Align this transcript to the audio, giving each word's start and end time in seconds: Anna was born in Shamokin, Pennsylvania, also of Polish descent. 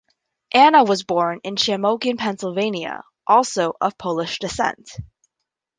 Anna 0.55 0.83
was 0.83 1.03
born 1.03 1.41
in 1.43 1.57
Shamokin, 1.57 2.17
Pennsylvania, 2.17 3.03
also 3.27 3.73
of 3.79 3.99
Polish 3.99 4.39
descent. 4.39 4.93